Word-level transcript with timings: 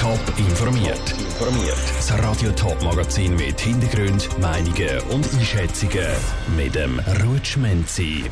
Top 0.00 0.20
informiert. 0.38 1.10
Informiert. 1.12 1.76
Das 1.96 2.12
Radio 2.18 2.50
Top 2.52 2.82
Magazin 2.82 3.36
mit 3.36 3.60
Hintergrund, 3.60 4.28
Meinungen 4.40 5.00
und 5.10 5.26
Einschätzungen 5.34 6.06
mit 6.56 6.74
dem 6.74 7.00
Rutschmenzi. 7.24 8.24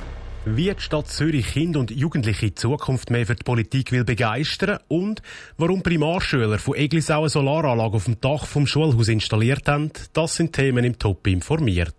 Wie 0.44 0.74
die 0.74 0.80
Stadt 0.80 1.08
Zürich 1.08 1.46
Kinder 1.52 1.80
und 1.80 1.90
Jugendliche 1.90 2.46
in 2.46 2.56
Zukunft 2.56 3.10
mehr 3.10 3.26
für 3.26 3.36
die 3.36 3.44
Politik 3.44 3.92
will 3.92 4.04
begeistern 4.04 4.80
und 4.88 5.22
warum 5.56 5.82
Primarschüler 5.82 6.58
von 6.58 6.74
Eglisau 6.74 7.20
eine 7.20 7.28
Solaranlage 7.28 7.96
auf 7.96 8.04
dem 8.04 8.20
Dach 8.20 8.46
vom 8.46 8.66
Schulhaus 8.66 9.08
installiert 9.08 9.68
haben, 9.68 9.92
das 10.12 10.34
sind 10.34 10.52
Themen 10.52 10.84
im 10.84 10.98
Top 10.98 11.26
informiert. 11.26 11.94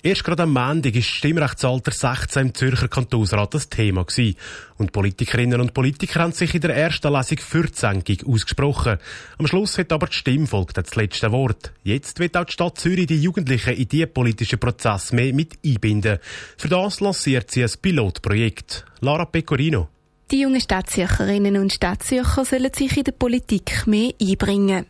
Erst 0.00 0.22
gerade 0.22 0.44
am 0.44 0.52
Montag 0.52 0.94
ist 0.94 1.08
Stimmrechtsalter 1.08 1.90
16 1.90 2.42
im 2.42 2.54
Zürcher 2.54 2.86
Kantonsrat 2.86 3.52
das 3.52 3.68
Thema 3.68 4.04
gewesen. 4.04 4.36
Und 4.76 4.92
Politikerinnen 4.92 5.60
und 5.60 5.74
Politiker 5.74 6.20
haben 6.20 6.30
sich 6.30 6.54
in 6.54 6.60
der 6.60 6.76
ersten 6.76 7.12
Lesung 7.12 7.38
für 7.38 7.64
die 7.64 7.74
Senkung 7.74 8.32
ausgesprochen. 8.32 8.98
Am 9.38 9.48
Schluss 9.48 9.76
hat 9.76 9.92
aber 9.92 10.06
die 10.06 10.14
Stimmvolk 10.14 10.72
das 10.72 10.94
letzte 10.94 11.32
Wort. 11.32 11.72
Jetzt 11.82 12.20
wird 12.20 12.36
auch 12.36 12.44
die 12.44 12.52
Stadt 12.52 12.78
Zürich 12.78 13.08
die 13.08 13.20
Jugendlichen 13.20 13.74
in 13.74 13.88
diesen 13.88 14.12
politischen 14.12 14.60
Prozess 14.60 15.10
mehr 15.10 15.34
mit 15.34 15.58
einbinden. 15.66 16.18
Für 16.56 16.68
das 16.68 17.00
lanciert 17.00 17.50
sie 17.50 17.64
ein 17.64 17.72
Pilotprojekt. 17.82 18.84
Lara 19.00 19.24
Pecorino. 19.24 19.88
Die 20.30 20.42
jungen 20.42 20.60
Stadtzürcherinnen 20.60 21.56
und 21.56 21.72
Stadtzürcher 21.72 22.44
sollen 22.44 22.70
sich 22.74 22.98
in 22.98 23.04
der 23.04 23.12
Politik 23.12 23.86
mehr 23.86 24.12
einbringen. 24.20 24.84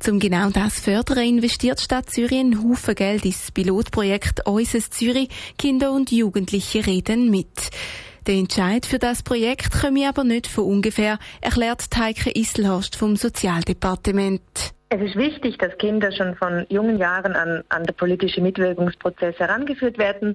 Zum 0.00 0.18
genau 0.18 0.48
das 0.48 0.76
zu 0.76 0.84
fördern, 0.84 1.18
investiert 1.18 1.78
Stadt 1.78 2.08
Zürich 2.08 2.38
einen 2.38 2.64
Haufen 2.64 2.94
Geld 2.94 3.26
ins 3.26 3.50
Pilotprojekt 3.50 4.46
«Unseres 4.46 4.88
Zürich 4.88 5.28
Kinder 5.58 5.92
und 5.92 6.10
Jugendliche 6.10 6.86
reden 6.86 7.30
mit». 7.30 7.70
Der 8.26 8.36
Entscheid 8.36 8.86
für 8.86 8.98
das 8.98 9.22
Projekt 9.22 9.78
komme 9.78 10.08
aber 10.08 10.24
nicht 10.24 10.46
von 10.46 10.64
ungefähr, 10.64 11.18
erklärt 11.42 11.84
Heike 11.94 12.30
Isselhorst 12.30 12.96
vom 12.96 13.16
Sozialdepartement. 13.16 14.40
Es 14.88 15.02
ist 15.02 15.16
wichtig, 15.16 15.58
dass 15.58 15.76
Kinder 15.76 16.12
schon 16.12 16.34
von 16.34 16.64
jungen 16.70 16.96
Jahren 16.96 17.34
an, 17.34 17.62
an 17.68 17.84
den 17.84 17.94
politischen 17.94 18.42
Mitwirkungsprozess 18.42 19.38
herangeführt 19.38 19.98
werden. 19.98 20.34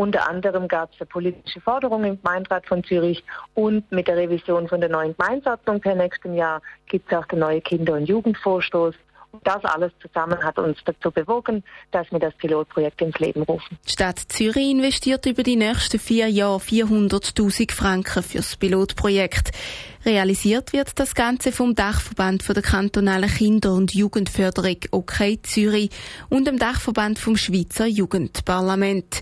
Unter 0.00 0.26
anderem 0.30 0.66
gab 0.66 0.88
es 0.98 1.06
politische 1.08 1.60
Forderungen 1.60 2.12
im 2.12 2.22
Gemeinderat 2.22 2.66
von 2.66 2.82
Zürich 2.82 3.22
und 3.52 3.92
mit 3.92 4.08
der 4.08 4.16
Revision 4.16 4.66
von 4.66 4.80
der 4.80 4.88
neuen 4.88 5.14
Gemeinsatzung 5.14 5.78
per 5.78 5.94
nächstem 5.94 6.34
Jahr 6.34 6.62
gibt 6.86 7.12
es 7.12 7.18
auch 7.18 7.26
den 7.26 7.40
neuen 7.40 7.62
Kinder- 7.62 7.92
und 7.92 8.06
Jugendvorstoß. 8.06 8.94
Das 9.44 9.62
alles 9.62 9.92
zusammen 10.00 10.42
hat 10.42 10.58
uns 10.58 10.78
dazu 10.86 11.10
bewogen, 11.10 11.62
dass 11.90 12.10
wir 12.10 12.18
das 12.18 12.32
Pilotprojekt 12.36 13.02
ins 13.02 13.18
Leben 13.18 13.42
rufen. 13.42 13.78
Die 13.86 13.92
Stadt 13.92 14.18
Zürich 14.18 14.70
investiert 14.70 15.26
über 15.26 15.42
die 15.42 15.56
nächsten 15.56 15.98
vier 15.98 16.28
Jahre 16.28 16.60
400.000 16.60 17.70
Franken 17.70 18.22
fürs 18.22 18.56
Pilotprojekt. 18.56 19.50
Realisiert 20.06 20.72
wird 20.72 20.98
das 20.98 21.14
Ganze 21.14 21.52
vom 21.52 21.74
Dachverband 21.74 22.48
der 22.48 22.62
kantonalen 22.62 23.28
Kinder- 23.28 23.74
und 23.74 23.94
Jugendförderung 23.94 24.78
OK 24.92 25.18
Zürich 25.42 25.90
und 26.30 26.46
dem 26.46 26.58
Dachverband 26.58 27.18
vom 27.18 27.36
Schweizer 27.36 27.84
Jugendparlament. 27.84 29.20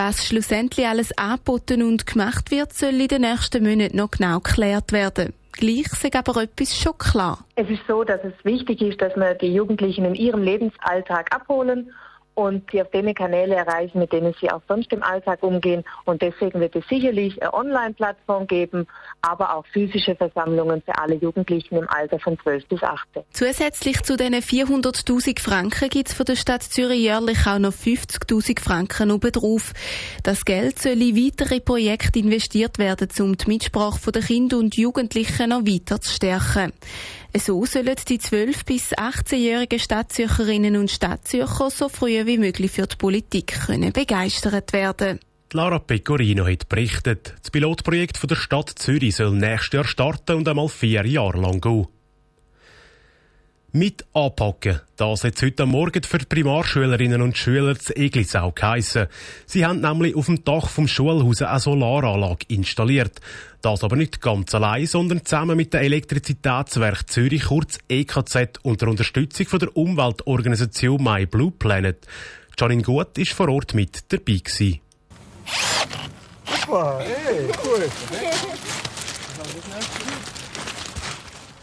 Was 0.00 0.28
schlussendlich 0.28 0.86
alles 0.86 1.10
angeboten 1.18 1.82
und 1.82 2.06
gemacht 2.06 2.52
wird, 2.52 2.72
soll 2.72 3.00
in 3.00 3.08
den 3.08 3.22
nächsten 3.22 3.68
Monaten 3.68 3.96
noch 3.96 4.12
genau 4.12 4.38
geklärt 4.38 4.92
werden. 4.92 5.34
Gleich 5.50 5.86
ist 5.86 6.14
aber 6.14 6.40
etwas 6.40 6.78
schon 6.78 6.96
klar. 6.98 7.44
Es 7.56 7.68
ist 7.68 7.82
so, 7.88 8.04
dass 8.04 8.20
es 8.22 8.32
wichtig 8.44 8.80
ist, 8.80 9.02
dass 9.02 9.16
wir 9.16 9.34
die 9.34 9.52
Jugendlichen 9.52 10.04
in 10.04 10.14
ihrem 10.14 10.44
Lebensalltag 10.44 11.34
abholen 11.34 11.92
und 12.38 12.70
sie 12.70 12.80
auf 12.80 12.88
den 12.92 13.12
Kanäle 13.14 13.56
erreichen, 13.56 13.98
mit 13.98 14.12
denen 14.12 14.32
sie 14.40 14.48
auch 14.48 14.62
sonst 14.68 14.92
im 14.92 15.02
Alltag 15.02 15.42
umgehen. 15.42 15.82
Und 16.04 16.22
deswegen 16.22 16.60
wird 16.60 16.76
es 16.76 16.86
sicherlich 16.86 17.42
eine 17.42 17.52
Online-Plattform 17.52 18.46
geben, 18.46 18.86
aber 19.22 19.56
auch 19.56 19.66
physische 19.72 20.14
Versammlungen 20.14 20.80
für 20.82 20.96
alle 20.96 21.16
Jugendlichen 21.16 21.78
im 21.78 21.88
Alter 21.88 22.20
von 22.20 22.38
12 22.38 22.68
bis 22.68 22.80
18. 22.80 23.24
Zusätzlich 23.32 24.02
zu 24.04 24.16
diesen 24.16 24.34
400.000 24.34 25.40
Franken 25.40 25.88
gibt 25.88 26.10
es 26.10 26.14
von 26.14 26.26
der 26.26 26.36
Stadt 26.36 26.62
Zürich 26.62 27.00
jährlich 27.00 27.44
auch 27.44 27.58
noch 27.58 27.72
50.000 27.72 28.60
Franken 28.60 29.10
obendrauf. 29.10 29.72
Das 30.22 30.44
Geld 30.44 30.78
soll 30.78 31.02
in 31.02 31.16
weitere 31.16 31.58
Projekte 31.58 32.20
investiert 32.20 32.78
werden, 32.78 33.08
um 33.18 33.36
die 33.36 33.48
Mitsprache 33.48 34.12
der 34.12 34.22
Kinder 34.22 34.58
und 34.58 34.76
Jugendlichen 34.76 35.48
noch 35.48 35.66
weiter 35.66 36.00
zu 36.00 36.12
stärken. 36.12 36.72
So 37.38 37.64
sollen 37.64 37.96
die 38.08 38.18
12- 38.18 38.64
bis 38.66 38.92
18-jährigen 38.94 39.78
Stadtzürcherinnen 39.78 40.76
und 40.76 40.90
Stadtzürcher 40.90 41.70
so 41.70 41.88
früh 41.88 42.26
wie 42.26 42.38
möglich 42.38 42.70
für 42.70 42.86
die 42.86 42.96
Politik 42.96 43.60
können 43.66 43.92
begeistert 43.92 44.72
werden. 44.72 45.20
Lara 45.52 45.78
Pecorino 45.78 46.46
hat 46.46 46.68
berichtet, 46.68 47.34
das 47.40 47.50
Pilotprojekt 47.50 48.18
der 48.30 48.36
Stadt 48.36 48.70
Zürich 48.76 49.16
soll 49.16 49.32
nächstes 49.32 49.72
Jahr 49.72 49.84
starten 49.84 50.36
und 50.36 50.48
einmal 50.48 50.68
vier 50.68 51.06
Jahre 51.06 51.40
lang 51.40 51.60
gehen. 51.60 51.86
Mit 53.72 54.06
anpacken. 54.14 54.80
Das 54.96 55.24
hat 55.24 55.42
heute 55.42 55.66
Morgen 55.66 56.02
für 56.02 56.16
die 56.16 56.24
Primarschülerinnen 56.24 57.20
und 57.20 57.36
Schüler 57.36 57.78
zu 57.78 57.94
Eglisau 57.94 58.50
geheissen. 58.52 59.08
Sie 59.44 59.66
haben 59.66 59.82
nämlich 59.82 60.16
auf 60.16 60.24
dem 60.24 60.42
Dach 60.42 60.70
vom 60.70 60.88
Schulhaus 60.88 61.42
eine 61.42 61.60
Solaranlage 61.60 62.46
installiert. 62.48 63.20
Das 63.60 63.84
aber 63.84 63.96
nicht 63.96 64.22
ganz 64.22 64.54
allein, 64.54 64.86
sondern 64.86 65.22
zusammen 65.22 65.58
mit 65.58 65.74
dem 65.74 65.82
Elektrizitätswerk 65.82 67.10
Zürich, 67.10 67.44
kurz 67.44 67.76
EKZ, 67.90 68.58
unter 68.62 68.88
Unterstützung 68.88 69.46
von 69.46 69.58
der 69.58 69.76
Umweltorganisation 69.76 71.04
My 71.04 71.26
Blue 71.26 71.50
Planet. 71.50 71.98
Janine 72.58 72.82
Gut 72.82 73.18
ist 73.18 73.32
vor 73.32 73.50
Ort 73.50 73.74
mit 73.74 74.10
dabei 74.10 74.40
gewesen. 74.42 74.80
Wow, 76.66 77.00
hey, 77.00 77.50
cool. 77.62 77.86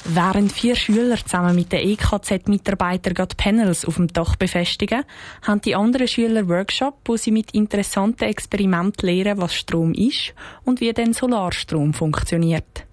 Während 0.08 0.52
vier 0.52 0.76
Schüler 0.76 1.18
zusammen 1.18 1.56
mit 1.56 1.72
den 1.72 1.80
EKZ-Mitarbeitern 1.80 3.16
die 3.16 3.36
Panels 3.36 3.86
auf 3.86 3.96
dem 3.96 4.08
Dach 4.08 4.36
befestigen, 4.36 5.04
haben 5.42 5.62
die 5.62 5.76
anderen 5.76 6.08
Schüler 6.08 6.48
Workshop, 6.48 7.00
wo 7.06 7.18
sie 7.18 7.32
mit 7.32 7.52
interessanten 7.56 8.26
Experimenten 8.26 9.10
lernen, 9.10 9.42
was 9.42 9.56
Strom 9.56 9.96
ist 9.96 10.36
und 10.64 10.80
wie 10.80 10.94
denn 10.94 11.14
Solarstrom 11.14 11.96
funktioniert. 11.96 12.86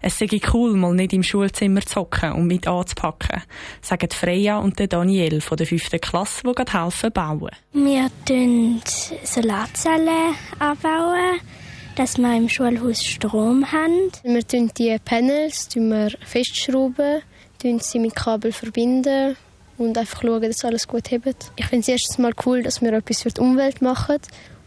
Es 0.00 0.18
sei 0.18 0.28
cool, 0.52 0.74
mal 0.74 0.92
nicht 0.92 1.12
im 1.12 1.22
Schulzimmer 1.22 1.82
zu 1.82 2.00
hocken 2.00 2.32
und 2.32 2.48
mit 2.48 2.66
anzupacken, 2.66 3.42
sagen 3.80 4.10
Freya 4.10 4.58
und 4.58 4.92
Daniel 4.92 5.40
von 5.40 5.56
der 5.56 5.68
fünften 5.68 6.00
Klasse, 6.00 6.42
die 6.44 6.52
gerade 6.52 6.84
helfen 6.84 7.12
bauen. 7.12 7.50
Wir 7.72 8.10
bauen 8.26 8.82
Solarzellen 9.22 10.34
anbauen 10.58 11.40
dass 11.96 12.18
wir 12.18 12.36
im 12.36 12.48
Schulhaus 12.48 13.02
Strom 13.02 13.72
haben. 13.72 14.12
Wir 14.22 14.46
tun 14.46 14.70
die 14.76 14.96
Panels 15.02 15.68
wir 15.74 16.10
festschrauben, 16.24 17.22
tun 17.60 17.80
sie 17.80 17.98
mit 17.98 18.14
Kabel 18.14 18.52
verbinden 18.52 19.34
und 19.78 19.96
einfach 19.96 20.20
schauen, 20.20 20.42
dass 20.42 20.64
alles 20.64 20.86
gut 20.86 21.10
hebt. 21.10 21.50
Ich 21.56 21.66
finde 21.66 21.80
es 21.80 21.88
erstens 21.88 22.18
mal 22.18 22.32
cool, 22.44 22.62
dass 22.62 22.82
wir 22.82 22.92
etwas 22.92 23.22
für 23.22 23.30
die 23.30 23.40
Umwelt 23.40 23.80
machen 23.80 24.18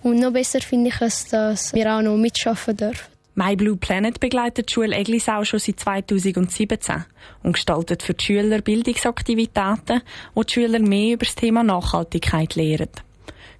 und 0.01 0.19
noch 0.19 0.33
besser 0.33 0.59
finde 0.59 0.89
ich 0.89 1.01
es, 1.01 1.27
dass 1.27 1.73
wir 1.73 1.93
auch 1.93 2.01
noch 2.01 2.17
mitschaffen 2.17 2.75
dürfen. 2.75 3.07
My 3.35 3.55
Blue 3.55 3.77
Planet 3.77 4.19
begleitet 4.19 4.69
die 4.69 4.73
Schule 4.73 4.95
Eglisau 4.95 5.43
schon 5.43 5.59
seit 5.59 5.79
2017 5.79 7.05
und 7.43 7.53
gestaltet 7.53 8.01
für 8.01 8.15
die 8.15 8.25
Schüler 8.25 8.61
Bildungsaktivitäten, 8.61 10.01
wo 10.33 10.43
die 10.43 10.53
Schüler 10.53 10.79
mehr 10.79 11.13
über 11.13 11.25
das 11.25 11.35
Thema 11.35 11.63
Nachhaltigkeit 11.63 12.55
lernen. 12.55 12.89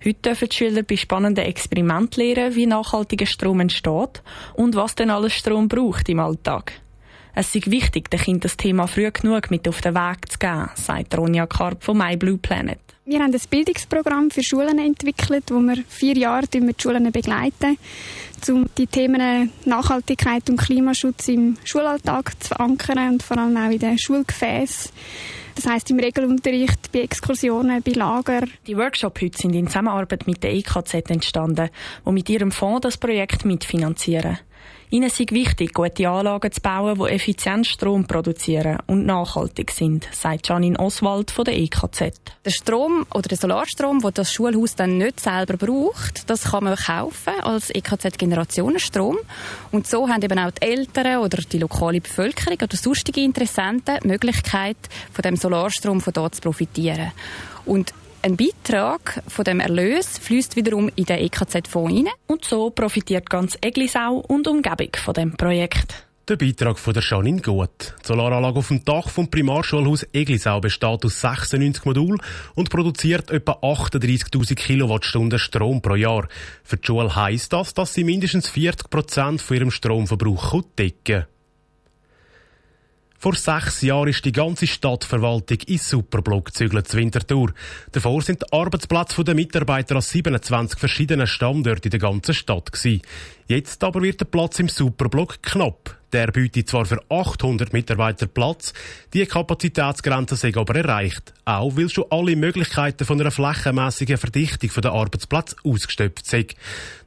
Heute 0.03 0.21
dürfen 0.21 0.47
die 0.47 0.55
Schüler 0.55 0.83
bei 0.83 0.95
spannenden 0.95 1.43
Experimenten 1.43 2.23
lernen, 2.23 2.55
wie 2.55 2.65
nachhaltiger 2.65 3.25
Strom 3.25 3.59
entsteht 3.59 4.21
und 4.53 4.75
was 4.75 4.95
denn 4.95 5.09
alles 5.09 5.33
Strom 5.33 5.67
braucht 5.67 6.07
im 6.07 6.21
Alltag. 6.21 6.71
Es 7.35 7.53
ist 7.53 7.69
wichtig, 7.69 8.09
den 8.09 8.19
Kindern 8.19 8.39
das 8.41 8.55
Thema 8.55 8.87
früh 8.87 9.11
genug 9.11 9.51
mit 9.51 9.67
auf 9.67 9.81
den 9.81 9.95
Weg 9.95 10.31
zu 10.31 10.39
geben, 10.39 10.69
sagt 10.75 11.17
Ronja 11.17 11.47
Karp 11.47 11.83
von 11.83 11.97
My 11.97 12.15
Blue 12.15 12.37
Planet. 12.37 12.79
Wir 13.05 13.19
haben 13.19 13.33
ein 13.33 13.41
Bildungsprogramm 13.49 14.31
für 14.31 14.43
Schulen 14.43 14.79
entwickelt, 14.79 15.45
wo 15.51 15.59
wir 15.59 15.83
vier 15.89 16.15
Jahre 16.15 16.47
die 16.47 16.61
Schulen 16.77 17.11
begleiten, 17.11 17.77
um 18.47 18.69
die 18.77 18.87
Themen 18.87 19.51
Nachhaltigkeit 19.65 20.49
und 20.49 20.57
Klimaschutz 20.57 21.27
im 21.27 21.57
Schulalltag 21.65 22.41
zu 22.41 22.49
verankern 22.49 23.13
und 23.13 23.23
vor 23.23 23.37
allem 23.37 23.57
auch 23.57 23.71
in 23.71 23.79
den 23.79 23.97
Schulgefäßen 23.97 24.91
das 25.59 25.69
heißt 25.69 25.91
im 25.91 25.99
Regelunterricht, 25.99 26.91
bei 26.93 27.01
Exkursionen, 27.01 27.83
bei 27.83 27.91
Lager. 27.91 28.43
Die 28.65 28.77
Workshops 28.77 29.21
heute 29.21 29.37
sind 29.37 29.53
in 29.55 29.67
Zusammenarbeit 29.67 30.25
mit 30.25 30.41
der 30.41 30.53
EKZ 30.53 30.93
entstanden, 31.09 31.69
die 32.05 32.11
mit 32.11 32.29
ihrem 32.29 32.51
Fonds 32.51 32.81
das 32.81 32.97
Projekt 32.97 33.43
mitfinanzieren. 33.43 34.39
Ihnen 34.91 35.05
ist 35.05 35.19
wichtig, 35.19 35.75
gute 35.75 36.09
Anlagen 36.09 36.51
zu 36.51 36.61
bauen, 36.61 36.97
die 36.97 37.13
effizient 37.13 37.67
Strom 37.67 38.07
produzieren 38.07 38.79
und 38.87 39.05
nachhaltig 39.05 39.69
sind, 39.69 40.07
sagt 40.11 40.47
Janine 40.47 40.79
Oswald 40.79 41.29
von 41.29 41.45
der 41.45 41.55
EKZ. 41.57 42.19
Der 42.43 42.49
Strom 42.49 43.05
oder 43.13 43.29
der 43.29 43.37
Solarstrom, 43.37 43.99
den 43.99 44.13
das 44.15 44.33
Schulhaus 44.33 44.73
dann 44.73 44.97
nicht 44.97 45.19
selber 45.19 45.57
braucht, 45.57 46.27
das 46.27 46.45
kann 46.45 46.63
man 46.63 46.75
kaufen 46.75 47.33
als 47.43 47.69
EKZ-Generationenstrom. 47.69 49.17
Und 49.71 49.85
so 49.85 50.09
haben 50.09 50.23
eben 50.23 50.39
auch 50.39 50.49
die 50.49 50.65
Eltern 50.65 51.17
oder 51.23 51.37
die 51.37 51.59
lokale 51.59 52.01
Bevölkerung 52.01 52.57
oder 52.59 52.75
sonstige 52.75 53.21
Interessenten 53.21 53.99
die 54.03 54.07
Möglichkeit, 54.07 54.77
von 55.13 55.21
dem 55.21 55.35
Solarstrom 55.35 56.01
von 56.01 56.13
dort 56.13 56.33
zu 56.33 56.41
profitieren. 56.41 57.11
Und 57.63 57.93
ein 58.21 58.37
Beitrag 58.37 59.23
von 59.27 59.45
dem 59.45 59.59
Erlös 59.59 60.17
fließt 60.17 60.55
wiederum 60.55 60.89
in 60.95 61.05
den 61.05 61.19
EKZ-Fonds 61.19 61.95
rein. 61.95 62.07
Und 62.27 62.45
so 62.45 62.69
profitiert 62.69 63.29
ganz 63.29 63.57
Eglisau 63.61 64.23
und 64.27 64.47
Umgebung 64.47 64.89
von 64.95 65.13
dem 65.13 65.35
Projekt. 65.35 66.05
Der 66.27 66.35
Beitrag 66.35 66.77
von 66.77 66.93
der 66.93 67.01
Janine 67.01 67.41
Gut. 67.41 67.95
Die 68.03 68.07
Solaranlage 68.07 68.59
auf 68.59 68.67
dem 68.67 68.85
Dach 68.85 69.09
vom 69.09 69.31
Primarschulhaus 69.31 70.05
Eglisau 70.13 70.59
besteht 70.59 71.03
aus 71.03 71.21
96 71.21 71.85
Modulen 71.85 72.21
und 72.53 72.69
produziert 72.69 73.31
etwa 73.31 73.53
38.000 73.53 74.53
Kilowattstunden 74.53 75.39
Strom 75.39 75.81
pro 75.81 75.95
Jahr. 75.95 76.27
Für 76.63 76.77
die 76.77 76.85
Schule 76.85 77.15
heisst 77.15 77.51
das, 77.53 77.73
dass 77.73 77.95
sie 77.95 78.03
mindestens 78.03 78.47
40 78.49 78.91
Prozent 78.91 79.41
von 79.41 79.57
ihrem 79.57 79.71
Stromverbrauch 79.71 80.61
decken 80.77 81.21
kann. 81.21 81.38
Vor 83.21 83.35
sechs 83.35 83.81
Jahren 83.81 84.07
ist 84.07 84.23
die 84.23 84.31
ganze 84.31 84.65
Stadtverwaltung 84.65 85.57
in 85.67 85.77
Superblock 85.77 86.45
gezügelt 86.45 86.87
zu 86.87 86.95
Winterthur. 86.95 87.51
Davor 87.91 88.21
sind 88.21 88.41
die 88.41 88.53
Arbeitsplätze 88.53 89.25
der 89.25 89.35
Mitarbeiter 89.35 89.95
an 89.97 90.01
27 90.01 90.79
verschiedenen 90.79 91.27
Standorten 91.27 91.87
in 91.87 91.91
der 91.91 91.99
ganzen 91.99 92.33
Stadt 92.33 92.71
gewesen. 92.71 93.01
Jetzt 93.51 93.83
aber 93.83 94.03
wird 94.03 94.21
der 94.21 94.25
Platz 94.25 94.59
im 94.59 94.67
Superblock 94.67 95.41
knapp. 95.41 95.97
Der 96.13 96.27
bietet 96.27 96.69
zwar 96.69 96.85
für 96.85 97.01
800 97.09 97.73
Mitarbeiter 97.73 98.27
Platz, 98.27 98.75
die 99.11 99.25
Kapazitätsgrenze 99.25 100.35
sei 100.35 100.51
aber 100.55 100.75
erreicht. 100.75 101.33
Auch 101.45 101.75
weil 101.75 101.89
schon 101.89 102.05
alle 102.11 102.35
Möglichkeiten 102.35 103.05
von 103.05 103.19
einer 103.19 103.31
flächenmässigen 103.31 104.17
Verdichtung 104.17 104.69
der 104.83 104.91
Arbeitsplätze 104.91 105.55
ausgestöpft 105.63 106.27
sind. 106.27 106.53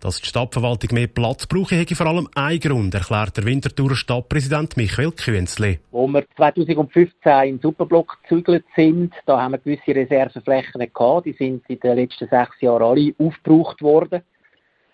Dass 0.00 0.20
die 0.20 0.26
Stadtverwaltung 0.26 0.94
mehr 0.94 1.06
Platz 1.06 1.46
brauche, 1.46 1.76
hätte 1.76 1.94
vor 1.94 2.06
allem 2.06 2.28
einen 2.34 2.58
Grund, 2.58 2.92
erklärt 2.92 3.36
der 3.36 3.44
Winterthurer 3.44 3.94
Stadtpräsident 3.94 4.76
Michael 4.76 5.12
Künzli. 5.12 5.78
Wo 5.92 6.08
wir 6.08 6.24
2015 6.36 7.14
im 7.44 7.60
Superblock 7.60 8.18
gezügelt 8.22 8.64
sind, 8.74 9.14
da 9.26 9.40
haben 9.40 9.52
wir 9.52 9.58
gewisse 9.58 9.94
Reserveflächen 9.94 10.92
gehabt. 10.92 11.26
Die 11.26 11.34
sind 11.34 11.62
in 11.68 11.78
den 11.78 11.94
letzten 11.94 12.28
sechs 12.28 12.60
Jahren 12.60 12.82
alle 12.82 13.14
aufgebraucht 13.16 13.80
worden. 13.80 14.22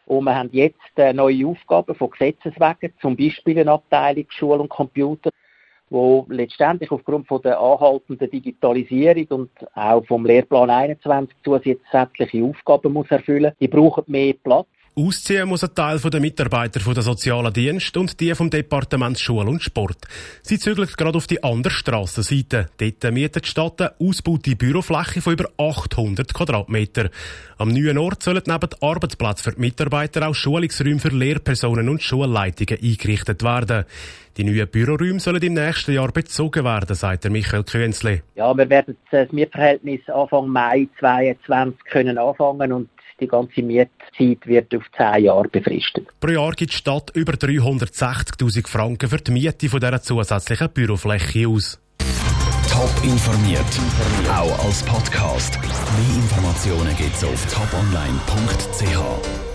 Und 0.09 0.25
wir 0.25 0.35
haben 0.35 0.49
jetzt 0.53 0.97
äh, 0.97 1.13
neue 1.13 1.47
Aufgaben 1.47 1.95
von 1.95 2.11
Gesetzes 2.11 2.55
wegen, 2.57 2.95
zum 2.99 3.15
Beispiel 3.15 3.59
eine 3.59 3.73
Abteilung 3.73 4.25
Schule 4.31 4.61
und 4.61 4.71
Computer, 4.71 5.29
wo 5.91 6.25
letztendlich 6.31 6.91
aufgrund 6.91 7.29
von 7.29 7.43
der 7.43 7.61
anhaltenden 7.61 8.31
Digitalisierung 8.31 9.27
und 9.29 9.51
auch 9.75 10.03
vom 10.07 10.25
Lehrplan 10.25 10.71
21 10.71 11.37
zusätzliche 11.45 12.43
Aufgaben 12.43 12.95
muss 12.95 13.11
erfüllen. 13.11 13.53
Die 13.61 13.69
brauchen 13.69 14.05
mehr 14.07 14.33
Platz. 14.33 14.67
Ausziehen 14.99 15.49
muss 15.49 15.63
ein 15.63 15.77
Teil 15.77 16.01
der 16.01 16.19
Mitarbeiter 16.19 16.81
der 16.81 17.03
sozialen 17.05 17.53
Dienst 17.53 17.97
und 17.97 18.19
die 18.19 18.35
vom 18.35 18.51
Departement 18.51 19.17
Schule 19.17 19.49
und 19.49 19.63
Sport. 19.63 19.99
Sie 20.43 20.59
zügeln 20.59 20.89
gerade 20.97 21.17
auf 21.17 21.29
die 21.29 21.45
andere 21.45 21.73
Strassenseite. 21.73 22.67
Dort 22.79 23.13
mietet 23.15 23.45
die 23.45 23.49
Stadt 23.49 23.81
eine 23.81 23.93
ausgebaute 24.01 24.57
Bürofläche 24.57 25.23
von 25.23 25.35
über 25.35 25.51
800 25.57 26.35
Quadratmeter. 26.35 27.11
Am 27.59 27.69
neuen 27.69 27.97
Ort 27.97 28.25
sollen 28.25 28.43
neben 28.45 28.71
Arbeitsplätzen 28.81 29.45
für 29.45 29.57
die 29.57 29.61
Mitarbeiter 29.61 30.27
auch 30.27 30.35
Schulungsräume 30.35 30.99
für 30.99 31.11
Lehrpersonen 31.11 31.89
und 31.89 32.03
Schulleitungen 32.03 32.83
eingerichtet 32.83 33.45
werden. 33.45 33.85
Die 34.37 34.43
neuen 34.43 34.69
Büroräume 34.69 35.21
sollen 35.21 35.43
im 35.43 35.55
nächsten 35.55 35.93
Jahr 35.93 36.11
bezogen 36.11 36.65
werden, 36.65 36.97
sagt 36.97 37.29
Michael 37.31 37.63
Künzli. 37.63 38.23
Ja, 38.35 38.53
wir 38.57 38.69
werden 38.69 38.97
das 39.13 39.31
Mietverhältnis 39.31 40.01
Anfang 40.09 40.49
Mai 40.49 40.89
2022 40.99 41.85
können 41.85 42.19
anfangen 42.19 42.73
und 42.73 42.89
die 43.21 43.27
ganze 43.27 43.63
Mietzeit 43.63 44.47
wird 44.47 44.75
auf 44.75 44.85
zehn 44.97 45.25
Jahre 45.25 45.49
befristet. 45.49 46.07
Pro 46.21 46.31
Jahr 46.31 46.53
gibt 46.53 46.73
die 46.73 46.77
Stadt 46.77 47.11
über 47.15 47.33
360.000 47.33 48.67
Franken 48.67 49.09
für 49.09 49.19
die 49.19 49.31
Miete 49.33 49.69
von 49.69 49.81
dieser 49.81 50.03
zusätzlichen 50.03 50.71
Bürofläche 50.71 51.49
aus. 51.49 51.81
Top 52.71 52.91
informiert, 53.03 53.65
auch 54.31 54.65
als 54.65 54.83
Podcast. 54.85 55.59
Mehr 55.61 56.17
Informationen 56.17 56.97
gibt 56.97 57.15
es 57.15 57.25
auf 57.25 57.47
toponline.ch. 57.53 59.48